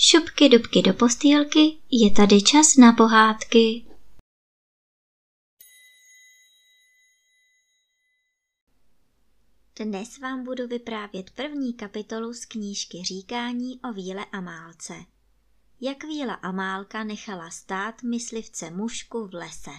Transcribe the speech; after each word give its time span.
Šupky 0.00 0.48
dubky 0.48 0.82
do 0.82 0.94
postýlky, 0.94 1.78
je 1.90 2.10
tady 2.10 2.42
čas 2.42 2.76
na 2.76 2.92
pohádky. 2.92 3.86
Dnes 9.80 10.18
vám 10.18 10.44
budu 10.44 10.66
vyprávět 10.66 11.30
první 11.30 11.74
kapitolu 11.74 12.34
z 12.34 12.44
knížky 12.44 13.02
Říkání 13.04 13.80
o 13.80 13.92
Víle 13.92 14.24
a 14.32 14.40
Málce. 14.40 14.94
Jak 15.80 16.04
Víla 16.04 16.34
a 16.34 16.52
Málka 16.52 17.04
nechala 17.04 17.50
stát 17.50 18.02
myslivce 18.02 18.70
mušku 18.70 19.26
v 19.26 19.34
lese. 19.34 19.74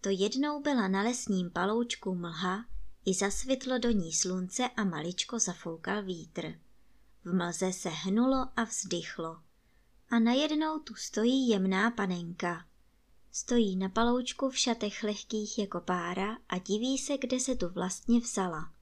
To 0.00 0.08
jednou 0.08 0.60
byla 0.60 0.88
na 0.88 1.02
lesním 1.02 1.50
paloučku 1.50 2.14
mlha, 2.14 2.64
i 3.06 3.14
zasvitlo 3.14 3.78
do 3.78 3.90
ní 3.90 4.12
slunce 4.12 4.68
a 4.76 4.84
maličko 4.84 5.38
zafoukal 5.38 6.02
vítr. 6.02 6.69
V 7.24 7.34
mlze 7.34 7.72
se 7.72 7.88
hnulo 7.88 8.48
a 8.56 8.64
vzdychlo. 8.64 9.42
A 10.10 10.18
najednou 10.18 10.78
tu 10.78 10.94
stojí 10.94 11.48
jemná 11.48 11.90
panenka. 11.90 12.66
Stojí 13.32 13.76
na 13.76 13.88
paloučku 13.88 14.50
v 14.50 14.58
šatech 14.58 15.02
lehkých 15.02 15.58
jako 15.58 15.80
pára 15.80 16.38
a 16.48 16.58
diví 16.58 16.98
se, 16.98 17.18
kde 17.18 17.40
se 17.40 17.56
tu 17.56 17.68
vlastně 17.68 18.20
vzala. 18.20 18.72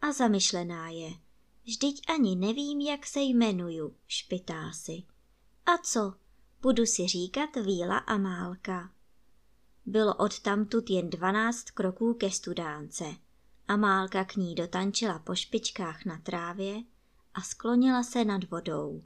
A 0.00 0.12
zamyšlená 0.12 0.88
je. 0.88 1.10
Vždyť 1.64 2.02
ani 2.08 2.36
nevím, 2.36 2.80
jak 2.80 3.06
se 3.06 3.20
jmenuju, 3.20 3.96
špitá 4.06 4.72
si. 4.72 5.02
A 5.66 5.78
co? 5.78 6.14
Budu 6.62 6.86
si 6.86 7.08
říkat 7.08 7.56
Víla 7.56 7.98
a 7.98 8.18
Málka. 8.18 8.92
Bylo 9.86 10.14
odtamtud 10.14 10.90
jen 10.90 11.10
dvanáct 11.10 11.70
kroků 11.70 12.14
ke 12.14 12.30
studánce. 12.30 13.04
a 13.68 13.76
Málka 13.76 14.24
k 14.24 14.36
ní 14.36 14.54
dotančila 14.54 15.18
po 15.18 15.34
špičkách 15.34 16.04
na 16.04 16.18
trávě 16.18 16.82
a 17.34 17.40
sklonila 17.40 18.02
se 18.02 18.24
nad 18.24 18.50
vodou. 18.50 19.02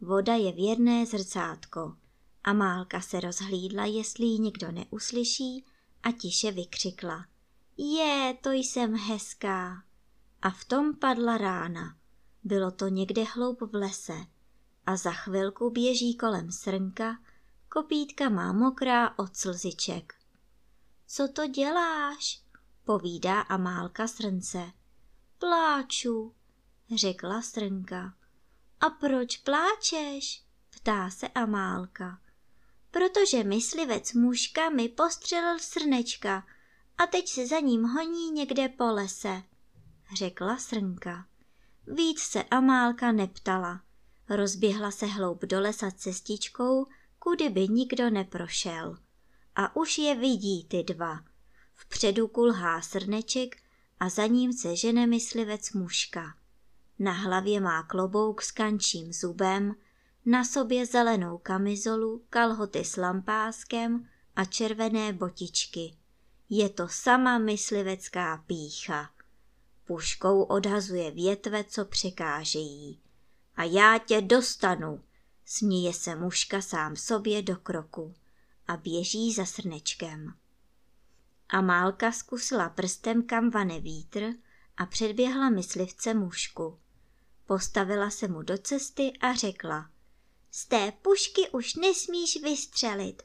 Voda 0.00 0.34
je 0.34 0.52
věrné 0.52 1.06
zrcátko. 1.06 1.96
a 2.44 2.52
Málka 2.52 3.00
se 3.00 3.20
rozhlídla, 3.20 3.84
jestli 3.84 4.24
ji 4.24 4.38
někdo 4.38 4.72
neuslyší 4.72 5.64
a 6.02 6.12
tiše 6.12 6.52
vykřikla. 6.52 7.26
Je, 7.76 8.36
to 8.40 8.50
jsem 8.50 8.96
hezká. 8.96 9.82
A 10.42 10.50
v 10.50 10.64
tom 10.64 10.94
padla 10.94 11.38
rána. 11.38 11.96
Bylo 12.44 12.70
to 12.70 12.88
někde 12.88 13.24
hloub 13.24 13.60
v 13.60 13.74
lese. 13.74 14.26
A 14.86 14.96
za 14.96 15.12
chvilku 15.12 15.70
běží 15.70 16.16
kolem 16.16 16.52
srnka, 16.52 17.18
kopítka 17.68 18.28
má 18.28 18.52
mokrá 18.52 19.18
od 19.18 19.36
slziček. 19.36 20.14
Co 21.06 21.28
to 21.28 21.46
děláš? 21.46 22.42
povídá 22.84 23.40
Amálka 23.40 24.08
srnce. 24.08 24.72
Pláču, 25.38 26.34
řekla 26.94 27.42
srnka. 27.42 28.14
A 28.80 28.90
proč 28.90 29.36
pláčeš? 29.36 30.42
ptá 30.70 31.10
se 31.10 31.28
Amálka. 31.28 32.20
Protože 32.90 33.44
myslivec 33.44 34.12
mužka 34.12 34.70
mi 34.70 34.88
postřelil 34.88 35.58
srnečka 35.58 36.46
a 36.98 37.06
teď 37.06 37.28
se 37.28 37.46
za 37.46 37.60
ním 37.60 37.84
honí 37.84 38.30
někde 38.30 38.68
po 38.68 38.84
lese, 38.84 39.42
řekla 40.14 40.58
srnka. 40.58 41.26
Víc 41.86 42.20
se 42.20 42.42
Amálka 42.42 43.12
neptala. 43.12 43.80
Rozběhla 44.28 44.90
se 44.90 45.06
hloub 45.06 45.44
do 45.44 45.60
lesa 45.60 45.90
cestičkou, 45.90 46.86
kudy 47.18 47.48
by 47.48 47.68
nikdo 47.68 48.10
neprošel. 48.10 48.98
A 49.56 49.76
už 49.76 49.98
je 49.98 50.14
vidí 50.14 50.64
ty 50.64 50.82
dva. 50.82 51.20
Vpředu 51.74 52.28
kulhá 52.28 52.80
srneček 52.82 53.56
a 54.00 54.08
za 54.08 54.26
ním 54.26 54.52
se 54.52 54.76
žene 54.76 55.06
myslivec 55.06 55.72
mužka. 55.72 56.34
Na 56.98 57.12
hlavě 57.12 57.60
má 57.60 57.82
klobouk 57.82 58.42
s 58.42 58.50
kančím 58.50 59.12
zubem, 59.12 59.74
na 60.26 60.44
sobě 60.44 60.86
zelenou 60.86 61.38
kamizolu, 61.38 62.24
kalhoty 62.30 62.84
s 62.84 62.96
lampáskem 62.96 64.08
a 64.36 64.44
červené 64.44 65.12
botičky. 65.12 65.96
Je 66.50 66.68
to 66.68 66.88
sama 66.88 67.38
myslivecká 67.38 68.44
pícha. 68.46 69.10
Puškou 69.84 70.42
odhazuje 70.42 71.10
větve, 71.10 71.64
co 71.64 71.84
překážejí. 71.84 73.00
A 73.56 73.64
já 73.64 73.98
tě 73.98 74.20
dostanu, 74.20 75.00
směje 75.44 75.92
se 75.92 76.16
mužka 76.16 76.60
sám 76.60 76.96
sobě 76.96 77.42
do 77.42 77.56
kroku 77.56 78.14
a 78.68 78.76
běží 78.76 79.32
za 79.32 79.44
srnečkem. 79.44 80.34
A 81.48 81.60
Málka 81.60 82.12
zkusila 82.12 82.68
prstem, 82.68 83.22
kam 83.22 83.50
vane 83.50 83.80
vítr 83.80 84.32
a 84.76 84.86
předběhla 84.86 85.50
myslivce 85.50 86.14
mužku. 86.14 86.78
Postavila 87.46 88.10
se 88.10 88.28
mu 88.28 88.42
do 88.42 88.58
cesty 88.58 89.12
a 89.20 89.34
řekla, 89.34 89.90
z 90.50 90.66
té 90.66 90.92
pušky 91.02 91.50
už 91.50 91.74
nesmíš 91.74 92.42
vystřelit 92.42 93.22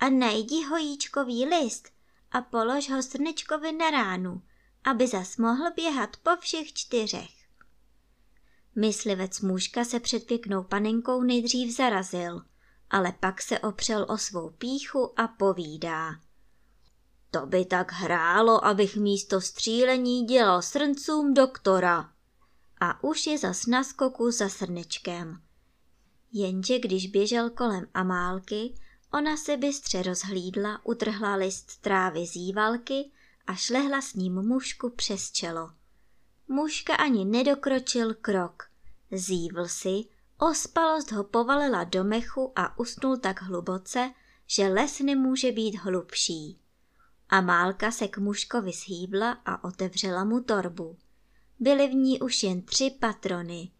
a 0.00 0.08
najdi 0.08 0.64
hojíčkový 0.64 1.44
list 1.44 1.88
a 2.32 2.40
polož 2.40 2.90
ho 2.90 3.02
srnečkovi 3.02 3.72
na 3.72 3.90
ránu, 3.90 4.42
aby 4.84 5.08
zas 5.08 5.36
mohl 5.36 5.70
běhat 5.70 6.16
po 6.16 6.30
všech 6.40 6.72
čtyřech. 6.72 7.30
Myslivec 8.76 9.40
mužka 9.40 9.84
se 9.84 10.00
před 10.00 10.26
pěknou 10.26 10.62
panenkou 10.62 11.22
nejdřív 11.22 11.76
zarazil, 11.76 12.42
ale 12.90 13.12
pak 13.20 13.42
se 13.42 13.58
opřel 13.58 14.06
o 14.08 14.18
svou 14.18 14.50
píchu 14.50 15.20
a 15.20 15.28
povídá. 15.28 16.10
To 17.30 17.46
by 17.46 17.64
tak 17.64 17.92
hrálo, 17.92 18.64
abych 18.64 18.96
místo 18.96 19.40
střílení 19.40 20.24
dělal 20.24 20.62
srncům 20.62 21.34
doktora 21.34 22.13
a 22.80 23.04
už 23.04 23.26
je 23.26 23.38
zas 23.38 23.66
na 23.66 23.84
skoku 23.84 24.30
za 24.30 24.48
srnečkem. 24.48 25.42
Jenže 26.32 26.78
když 26.78 27.06
běžel 27.06 27.50
kolem 27.50 27.86
Amálky, 27.94 28.74
ona 29.12 29.36
se 29.36 29.56
bystře 29.56 30.02
rozhlídla, 30.02 30.80
utrhla 30.84 31.34
list 31.34 31.80
trávy 31.80 32.26
zívalky 32.26 33.10
a 33.46 33.54
šlehla 33.54 34.00
s 34.00 34.14
ním 34.14 34.34
mužku 34.34 34.90
přes 34.90 35.30
čelo. 35.30 35.70
Mužka 36.48 36.94
ani 36.94 37.24
nedokročil 37.24 38.14
krok. 38.14 38.62
Zívl 39.12 39.68
si, 39.68 40.04
ospalost 40.38 41.12
ho 41.12 41.24
povalila 41.24 41.84
do 41.84 42.04
mechu 42.04 42.52
a 42.56 42.78
usnul 42.78 43.16
tak 43.16 43.42
hluboce, 43.42 44.10
že 44.46 44.68
les 44.68 45.00
nemůže 45.00 45.52
být 45.52 45.76
hlubší. 45.76 46.58
Amálka 47.28 47.90
se 47.90 48.08
k 48.08 48.18
mužkovi 48.18 48.72
shýbla 48.72 49.30
a 49.30 49.64
otevřela 49.64 50.24
mu 50.24 50.40
torbu. 50.40 50.96
Byly 51.60 51.88
v 51.88 51.94
ní 51.94 52.20
už 52.20 52.42
jen 52.42 52.62
tři 52.62 52.90
patrony. 53.00 53.70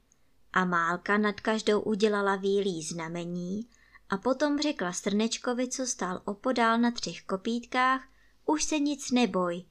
A 0.53 0.65
Málka 0.65 1.19
nad 1.19 1.41
každou 1.41 1.81
udělala 1.81 2.37
výlí 2.37 2.83
znamení 2.83 3.69
a 4.11 4.17
potom 4.17 4.59
řekla 4.59 4.93
Srnečkovi, 4.93 5.69
co 5.69 5.87
stál 5.87 6.23
opodál 6.25 6.79
na 6.79 6.91
třech 6.91 7.23
kopítkách, 7.23 8.09
už 8.47 8.65
se 8.65 8.79
nic 8.79 9.11
neboj, 9.11 9.65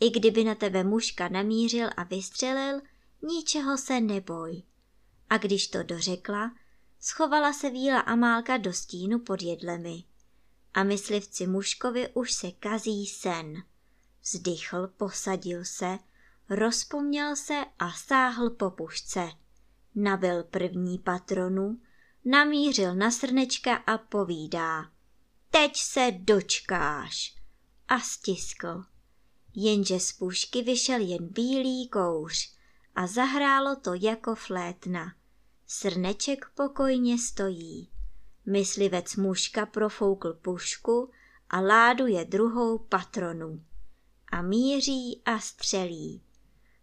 i 0.00 0.10
kdyby 0.10 0.44
na 0.44 0.54
tebe 0.54 0.84
mužka 0.84 1.28
namířil 1.28 1.90
a 1.96 2.02
vystřelil, 2.02 2.80
ničeho 3.22 3.78
se 3.78 4.00
neboj. 4.00 4.62
A 5.30 5.38
když 5.38 5.68
to 5.68 5.82
dořekla, 5.82 6.54
schovala 7.00 7.52
se 7.52 7.70
víla 7.70 8.00
Amálka 8.00 8.56
do 8.56 8.72
stínu 8.72 9.18
pod 9.18 9.42
jedlemi. 9.42 10.04
A 10.74 10.84
myslivci 10.84 11.46
mužkovi 11.46 12.08
už 12.14 12.32
se 12.32 12.50
kazí 12.50 13.06
sen. 13.06 13.62
Vzdychl, 14.22 14.90
posadil 14.96 15.64
se 15.64 15.98
rozpomněl 16.50 17.36
se 17.36 17.64
a 17.78 17.92
sáhl 17.92 18.50
po 18.50 18.70
pušce. 18.70 19.30
Nabil 19.94 20.44
první 20.44 20.98
patronu, 20.98 21.80
namířil 22.24 22.94
na 22.94 23.10
srnečka 23.10 23.74
a 23.74 23.98
povídá. 23.98 24.90
Teď 25.50 25.76
se 25.76 26.10
dočkáš. 26.18 27.36
A 27.88 28.00
stiskl. 28.00 28.84
Jenže 29.54 30.00
z 30.00 30.12
pušky 30.12 30.62
vyšel 30.62 31.00
jen 31.00 31.28
bílý 31.28 31.88
kouř 31.88 32.54
a 32.94 33.06
zahrálo 33.06 33.76
to 33.76 33.94
jako 33.94 34.34
flétna. 34.34 35.14
Srneček 35.66 36.46
pokojně 36.54 37.18
stojí. 37.18 37.90
Myslivec 38.46 39.16
mužka 39.16 39.66
profoukl 39.66 40.32
pušku 40.32 41.10
a 41.50 41.60
láduje 41.60 42.24
druhou 42.24 42.78
patronu. 42.78 43.64
A 44.32 44.42
míří 44.42 45.22
a 45.24 45.38
střelí. 45.38 46.22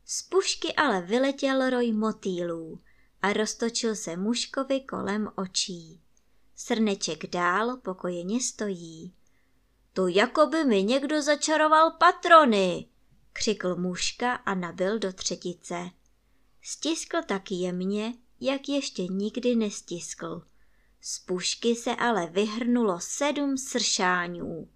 Z 0.10 0.22
pušky 0.22 0.74
ale 0.74 1.02
vyletěl 1.02 1.70
roj 1.70 1.94
motýlů 1.94 2.80
a 3.22 3.34
roztočil 3.34 3.96
se 3.96 4.18
mužkovi 4.18 4.82
kolem 4.82 5.30
očí. 5.36 6.02
Srneček 6.56 7.30
dál 7.30 7.78
pokojeně 7.78 8.42
stojí. 8.42 9.14
To 9.94 10.08
jako 10.08 10.46
by 10.46 10.64
mi 10.64 10.84
někdo 10.84 11.22
začaroval 11.22 11.92
patrony, 11.92 12.88
křikl 13.34 13.76
mužka 13.76 14.34
a 14.34 14.56
nabil 14.56 15.00
do 15.00 15.14
třetice. 15.14 15.90
Stiskl 16.62 17.18
tak 17.28 17.52
jemně, 17.52 18.14
jak 18.40 18.70
ještě 18.70 19.08
nikdy 19.08 19.56
nestiskl. 19.56 20.42
Z 21.02 21.20
pušky 21.20 21.76
se 21.76 21.96
ale 21.96 22.28
vyhrnulo 22.28 23.00
sedm 23.00 23.58
sršáňů. 23.58 24.70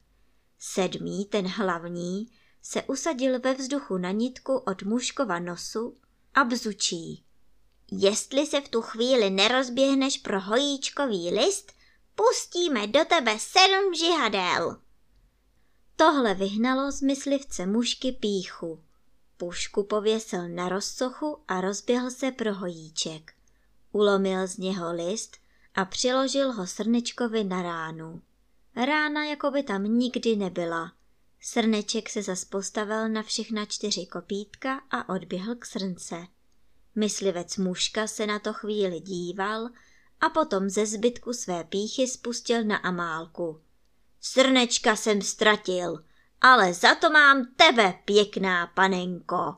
Sedmý, 0.60 1.26
ten 1.26 1.48
hlavní, 1.48 2.28
se 2.62 2.84
usadil 2.84 3.40
ve 3.40 3.54
vzduchu 3.54 3.98
na 3.98 4.12
nitku 4.12 4.58
od 4.58 4.84
mužkova 4.84 5.40
nosu 5.40 5.98
a 6.34 6.44
bzučí. 6.44 7.24
jestli 7.92 8.46
se 8.46 8.62
v 8.62 8.70
tu 8.70 8.82
chvíli 8.82 9.30
nerozběhneš 9.30 10.18
pro 10.18 10.42
hojíčkový 10.42 11.32
list, 11.32 11.74
pustíme 12.16 12.88
do 12.88 13.06
tebe 13.06 13.40
sedm 13.40 13.94
žihadel. 13.94 14.78
Tohle 15.96 16.34
vyhnalo 16.34 16.92
z 16.92 17.02
myslivce 17.02 17.66
mužky 17.66 18.12
píchu. 18.12 18.84
Pušku 19.38 19.84
pověsil 19.84 20.50
na 20.50 20.70
rozsochu 20.70 21.38
a 21.48 21.62
rozběhl 21.62 22.12
se 22.12 22.32
pro 22.32 22.54
hojíček. 22.54 23.34
Ulomil 23.92 24.48
z 24.48 24.58
něho 24.58 24.94
list 24.94 25.38
a 25.76 25.86
přiložil 25.86 26.52
ho 26.52 26.68
srnečkovi 26.68 27.44
na 27.44 27.62
ránu. 27.62 28.22
Rána 28.76 29.26
jako 29.26 29.52
by 29.52 29.64
tam 29.64 29.84
nikdy 29.84 30.36
nebyla. 30.36 30.92
Srneček 31.44 32.10
se 32.10 32.24
zas 32.24 32.46
postavil 32.46 33.10
na 33.10 33.24
všechna 33.24 33.66
čtyři 33.66 34.06
kopítka 34.06 34.82
a 34.92 35.10
odběhl 35.10 35.56
k 35.56 35.66
srnce. 35.66 36.28
Myslivec 36.96 37.58
mužka 37.58 38.08
se 38.08 38.28
na 38.28 38.40
to 38.40 38.54
chvíli 38.54 39.00
díval 39.00 39.70
a 40.22 40.30
potom 40.30 40.70
ze 40.70 40.86
zbytku 40.86 41.34
své 41.34 41.64
píchy 41.64 42.08
spustil 42.08 42.64
na 42.64 42.78
Amálku. 42.78 43.62
Srnečka 44.20 44.96
jsem 44.96 45.22
ztratil, 45.22 46.06
ale 46.42 46.74
za 46.74 46.96
to 46.96 47.10
mám 47.10 47.46
tebe, 47.56 48.00
pěkná 48.06 48.68
panenko. 48.68 49.56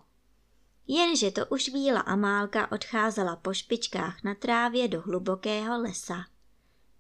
Jenže 0.88 1.31
to 1.31 1.45
už 1.45 1.69
víla 1.69 2.00
Amálka 2.00 2.71
odcházela 2.71 3.36
po 3.36 3.53
špičkách 3.53 4.24
na 4.24 4.36
trávě 4.36 4.88
do 4.88 5.01
hlubokého 5.01 5.81
lesa. 5.81 6.25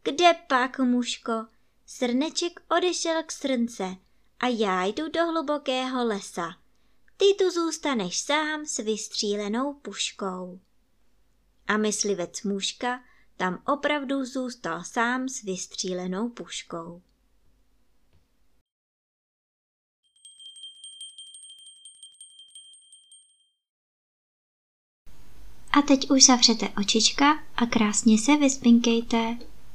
Kde 0.03 0.33
pak, 0.47 0.79
mužko? 0.79 1.45
Srneček 1.85 2.59
odešel 2.77 3.23
k 3.23 3.31
srnce 3.31 3.95
a 4.43 4.47
já 4.47 4.83
jdu 4.83 5.09
do 5.09 5.25
hlubokého 5.25 6.05
lesa. 6.05 6.55
Ty 7.17 7.25
tu 7.39 7.51
zůstaneš 7.51 8.19
sám 8.19 8.65
s 8.65 8.77
vystřílenou 8.77 9.73
puškou. 9.73 10.59
A 11.67 11.77
myslivec 11.77 12.43
mužka 12.43 13.03
tam 13.37 13.63
opravdu 13.67 14.25
zůstal 14.25 14.83
sám 14.83 15.29
s 15.29 15.41
vystřílenou 15.41 16.29
puškou. 16.29 17.01
A 25.71 25.81
teď 25.81 26.09
už 26.11 26.25
zavřete 26.25 26.69
očička 26.69 27.43
a 27.55 27.65
krásně 27.65 28.17
se 28.17 28.37
vyspinkejte. 28.37 29.52